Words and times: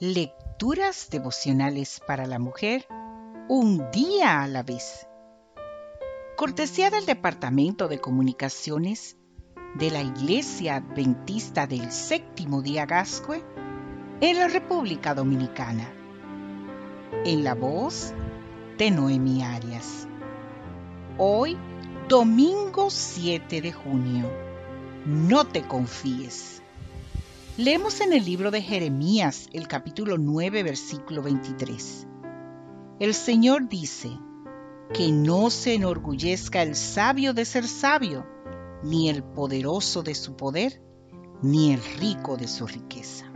Lecturas 0.00 1.08
devocionales 1.08 2.00
para 2.04 2.26
la 2.26 2.40
mujer, 2.40 2.84
un 3.48 3.92
día 3.92 4.42
a 4.42 4.48
la 4.48 4.64
vez. 4.64 5.06
Cortesía 6.36 6.90
del 6.90 7.06
Departamento 7.06 7.86
de 7.86 8.00
Comunicaciones 8.00 9.16
de 9.76 9.92
la 9.92 10.02
Iglesia 10.02 10.76
Adventista 10.76 11.68
del 11.68 11.92
Séptimo 11.92 12.60
Día 12.60 12.86
Gascue 12.86 13.44
en 14.20 14.36
la 14.36 14.48
República 14.48 15.14
Dominicana. 15.14 15.88
En 17.24 17.44
la 17.44 17.54
voz 17.54 18.12
de 18.76 18.90
Noemi 18.90 19.44
Arias. 19.44 20.08
Hoy, 21.18 21.56
domingo 22.08 22.90
7 22.90 23.60
de 23.60 23.72
junio. 23.72 24.28
No 25.06 25.44
te 25.44 25.62
confíes. 25.62 26.63
Leemos 27.56 28.00
en 28.00 28.12
el 28.12 28.24
libro 28.24 28.50
de 28.50 28.62
Jeremías 28.62 29.48
el 29.52 29.68
capítulo 29.68 30.18
9 30.18 30.64
versículo 30.64 31.22
23. 31.22 32.08
El 32.98 33.14
Señor 33.14 33.68
dice, 33.68 34.10
que 34.92 35.12
no 35.12 35.50
se 35.50 35.74
enorgullezca 35.74 36.62
el 36.62 36.74
sabio 36.74 37.32
de 37.32 37.44
ser 37.44 37.68
sabio, 37.68 38.26
ni 38.82 39.08
el 39.08 39.22
poderoso 39.22 40.02
de 40.02 40.16
su 40.16 40.34
poder, 40.34 40.82
ni 41.42 41.72
el 41.72 41.80
rico 42.00 42.36
de 42.36 42.48
su 42.48 42.66
riqueza. 42.66 43.26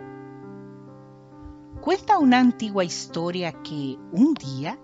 Cuenta 1.80 2.18
una 2.18 2.40
antigua 2.40 2.82
historia 2.82 3.62
que 3.62 3.98
un 4.10 4.34
día 4.34 4.80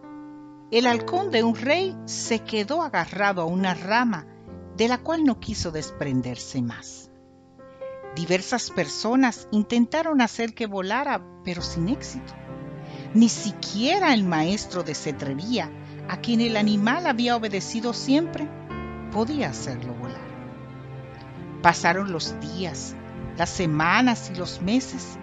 el 0.70 0.86
halcón 0.86 1.32
de 1.32 1.42
un 1.42 1.56
rey 1.56 1.96
se 2.04 2.38
quedó 2.38 2.82
agarrado 2.82 3.42
a 3.42 3.46
una 3.46 3.74
rama 3.74 4.28
de 4.76 4.86
la 4.86 4.98
cual 4.98 5.24
no 5.24 5.40
quiso 5.40 5.72
desprenderse 5.72 6.62
más. 6.62 7.10
Diversas 8.16 8.70
personas 8.70 9.48
intentaron 9.50 10.20
hacer 10.20 10.54
que 10.54 10.66
volara, 10.66 11.20
pero 11.44 11.62
sin 11.62 11.88
éxito. 11.88 12.32
Ni 13.12 13.28
siquiera 13.28 14.14
el 14.14 14.24
maestro 14.24 14.84
de 14.84 14.94
cetrería, 14.94 15.70
a 16.08 16.18
quien 16.18 16.40
el 16.40 16.56
animal 16.56 17.06
había 17.06 17.36
obedecido 17.36 17.92
siempre, 17.92 18.48
podía 19.10 19.50
hacerlo 19.50 19.94
volar. 19.94 20.20
Pasaron 21.62 22.12
los 22.12 22.38
días, 22.40 22.94
las 23.36 23.50
semanas 23.50 24.30
y 24.32 24.38
los 24.38 24.62
meses, 24.62 25.18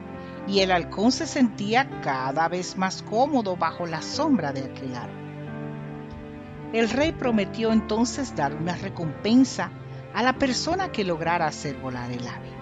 y 0.47 0.59
el 0.59 0.71
halcón 0.71 1.11
se 1.11 1.27
sentía 1.27 2.01
cada 2.01 2.47
vez 2.49 2.77
más 2.77 3.03
cómodo 3.03 3.55
bajo 3.55 3.85
la 3.85 4.01
sombra 4.01 4.51
de 4.51 4.66
aquel 4.66 4.95
árbol. 4.95 5.21
El 6.73 6.89
rey 6.89 7.11
prometió 7.11 7.71
entonces 7.71 8.35
dar 8.35 8.55
una 8.55 8.75
recompensa 8.75 9.71
a 10.13 10.23
la 10.23 10.33
persona 10.33 10.91
que 10.91 11.03
lograra 11.03 11.45
hacer 11.45 11.77
volar 11.77 12.11
el 12.11 12.27
ave. 12.27 12.60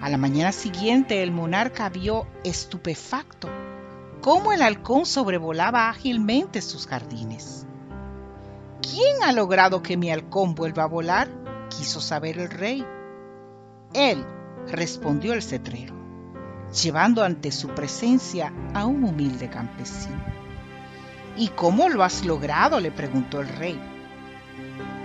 A 0.00 0.08
la 0.08 0.16
mañana 0.16 0.50
siguiente 0.52 1.22
el 1.22 1.30
monarca 1.30 1.90
vio 1.90 2.26
estupefacto 2.42 3.48
cómo 4.20 4.52
el 4.52 4.62
halcón 4.62 5.04
sobrevolaba 5.06 5.88
ágilmente 5.88 6.62
sus 6.62 6.86
jardines. 6.86 7.66
¿Quién 8.80 9.22
ha 9.22 9.32
logrado 9.32 9.82
que 9.82 9.96
mi 9.96 10.10
halcón 10.10 10.54
vuelva 10.54 10.84
a 10.84 10.88
volar? 10.88 11.28
quiso 11.68 12.00
saber 12.00 12.38
el 12.38 12.50
rey. 12.50 12.84
Él, 13.94 14.24
respondió 14.68 15.34
el 15.34 15.42
cetrero, 15.42 15.94
llevando 16.82 17.22
ante 17.22 17.52
su 17.52 17.68
presencia 17.68 18.52
a 18.74 18.86
un 18.86 19.04
humilde 19.04 19.48
campesino. 19.48 20.24
¿Y 21.36 21.48
cómo 21.48 21.88
lo 21.88 22.02
has 22.02 22.24
logrado? 22.24 22.80
le 22.80 22.90
preguntó 22.90 23.40
el 23.40 23.48
rey. 23.48 23.80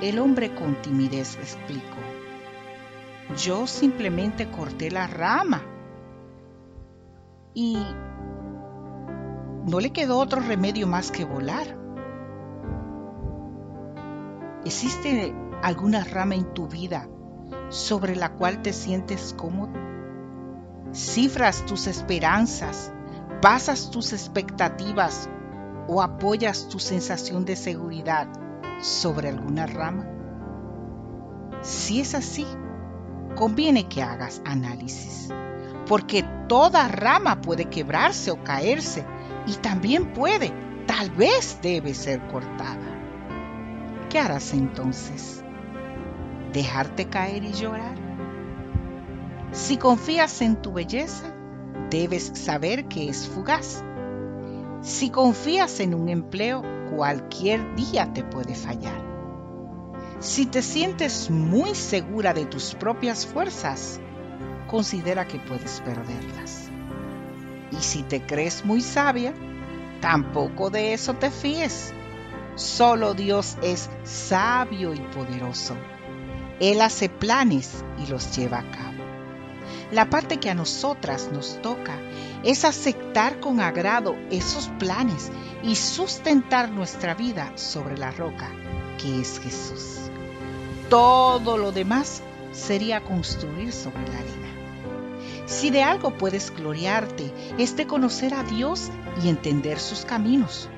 El 0.01 0.19
hombre 0.19 0.55
con 0.55 0.81
timidez 0.81 1.35
explicó. 1.35 2.14
Yo 3.33 3.67
simplemente 3.67 4.49
corté 4.49 4.91
la 4.91 5.07
rama. 5.07 5.61
Y 7.53 7.77
no 9.65 9.79
le 9.79 9.91
quedó 9.91 10.19
otro 10.19 10.41
remedio 10.41 10.85
más 10.87 11.09
que 11.09 11.25
volar. 11.25 11.77
¿Existe 14.63 15.33
alguna 15.63 16.03
rama 16.03 16.35
en 16.35 16.53
tu 16.53 16.67
vida 16.67 17.07
sobre 17.69 18.16
la 18.16 18.33
cual 18.33 18.61
te 18.61 18.73
sientes 18.73 19.33
cómodo? 19.33 19.73
¿Cifras 20.91 21.66
tus 21.66 21.88
esperanzas, 21.88 22.91
basas 23.41 23.89
tus 23.89 24.13
expectativas 24.13 25.29
o 25.88 26.01
apoyas 26.01 26.67
tu 26.69 26.79
sensación 26.79 27.45
de 27.45 27.55
seguridad 27.55 28.27
sobre 28.81 29.29
alguna 29.29 29.66
rama? 29.66 30.05
Si 31.61 32.00
es 32.01 32.13
así, 32.13 32.45
conviene 33.35 33.88
que 33.88 34.01
hagas 34.01 34.41
análisis, 34.46 35.29
porque 35.88 36.25
toda 36.47 36.88
rama 36.88 37.41
puede 37.41 37.66
quebrarse 37.66 38.31
o 38.31 38.44
caerse 38.44 39.06
y 39.46 39.53
también 39.53 40.13
puede, 40.13 40.51
tal 40.88 41.12
vez 41.12 41.59
debe 41.62 41.94
ser 41.94 42.25
cortada. 42.28 42.95
¿Qué 44.09 44.19
harás 44.19 44.53
entonces? 44.53 45.44
¿Dejarte 46.53 47.09
caer 47.09 47.44
y 47.44 47.51
llorar? 47.51 47.95
Si 49.51 49.78
confías 49.78 50.41
en 50.41 50.62
tu 50.62 50.74
belleza, 50.74 51.34
debes 51.90 52.31
saber 52.34 52.85
que 52.85 53.09
es 53.09 53.28
fugaz. 53.28 53.84
Si 54.81 55.09
confías 55.09 55.79
en 55.79 55.94
un 55.94 56.09
empleo, 56.09 56.62
cualquier 56.95 57.75
día 57.75 58.13
te 58.13 58.24
puede 58.24 58.56
fallar. 58.56 59.14
Si 60.19 60.45
te 60.45 60.61
sientes 60.61 61.29
muy 61.29 61.75
segura 61.75 62.33
de 62.33 62.45
tus 62.45 62.73
propias 62.73 63.25
fuerzas, 63.25 63.99
considera 64.67 65.27
que 65.27 65.39
puedes 65.39 65.81
perderlas. 65.81 66.69
Y 67.71 67.83
si 67.83 68.01
te 68.01 68.21
crees 68.25 68.63
muy 68.63 68.81
sabia, 68.81 69.33
tampoco 69.99 70.69
de 70.69 70.93
eso 70.93 71.15
te 71.15 71.29
fíes. 71.29 71.93
Solo 72.55 73.13
Dios 73.13 73.57
es 73.61 73.89
sabio 74.03 74.93
y 74.93 74.99
poderoso. 74.99 75.75
Él 76.61 76.81
hace 76.81 77.09
planes 77.09 77.83
y 78.01 78.09
los 78.09 78.35
lleva 78.37 78.59
a 78.59 78.71
cabo. 78.71 79.03
La 79.91 80.09
parte 80.09 80.37
que 80.37 80.49
a 80.49 80.55
nosotras 80.55 81.29
nos 81.33 81.61
toca 81.61 81.99
es 82.43 82.63
aceptar 82.63 83.41
con 83.41 83.59
agrado 83.59 84.15
esos 84.31 84.69
planes 84.79 85.29
y 85.61 85.75
sustentar 85.75 86.69
nuestra 86.69 87.15
vida 87.15 87.51
sobre 87.55 87.97
la 87.97 88.11
roca 88.11 88.49
es 89.05 89.39
Jesús. 89.39 90.09
Todo 90.89 91.57
lo 91.57 91.71
demás 91.71 92.21
sería 92.51 93.01
construir 93.01 93.71
sobre 93.71 94.07
la 94.07 94.19
arena. 94.19 95.45
Si 95.45 95.69
de 95.69 95.83
algo 95.83 96.17
puedes 96.17 96.51
gloriarte, 96.55 97.31
es 97.57 97.75
de 97.75 97.85
conocer 97.85 98.33
a 98.33 98.44
Dios 98.44 98.89
y 99.23 99.29
entender 99.29 99.79
sus 99.79 100.05
caminos. 100.05 100.69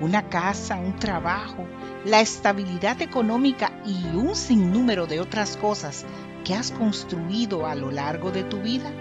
Una 0.00 0.28
casa, 0.28 0.76
un 0.76 0.96
trabajo, 0.96 1.66
la 2.04 2.20
estabilidad 2.20 3.02
económica 3.02 3.72
y 3.84 4.16
un 4.16 4.36
sinnúmero 4.36 5.06
de 5.06 5.20
otras 5.20 5.56
cosas 5.56 6.04
que 6.44 6.54
has 6.54 6.70
construido 6.70 7.66
a 7.66 7.74
lo 7.74 7.90
largo 7.90 8.30
de 8.30 8.44
tu 8.44 8.60
vida 8.60 8.92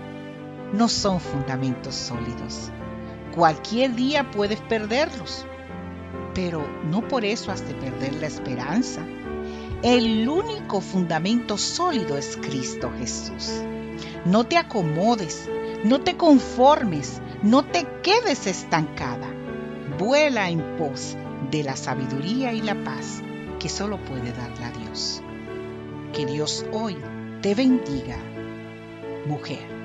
no 0.74 0.88
son 0.88 1.20
fundamentos 1.20 1.96
sólidos. 1.96 2.72
Cualquier 3.34 3.96
día 3.96 4.32
puedes 4.32 4.60
perderlos, 4.62 5.46
pero 6.38 6.64
no 6.86 7.08
por 7.08 7.26
eso 7.26 7.52
has 7.52 7.68
de 7.68 7.74
perder 7.74 8.14
la 8.14 8.28
esperanza 8.28 9.02
el 9.84 10.28
único 10.28 10.82
fundamento 10.82 11.56
sólido 11.56 12.18
es 12.18 12.36
Cristo 12.38 12.92
Jesús. 12.98 13.62
No 14.26 14.44
te 14.44 14.58
acomodes, 14.58 15.48
no 15.84 16.02
te 16.02 16.18
conformes, 16.18 17.22
no 17.44 17.64
te 17.64 17.86
quedes 18.02 18.48
estancada. 18.48 19.32
Vuela 20.00 20.50
en 20.50 20.78
pos 20.78 21.16
de 21.52 21.64
la 21.64 21.76
sabiduría 21.76 22.54
y 22.54 22.62
la 22.62 22.84
paz 22.84 23.22
que 23.60 23.70
solo 23.70 24.04
puede 24.04 24.34
darle 24.34 24.66
a 24.66 24.72
Dios. 24.72 25.22
Que 26.12 26.26
Dios 26.26 26.66
hoy 26.72 26.98
te 27.44 27.54
bendiga, 27.54 28.18
mujer. 29.28 29.77